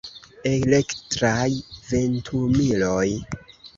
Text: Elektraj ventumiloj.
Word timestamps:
Elektraj 0.51 1.51
ventumiloj. 1.91 3.07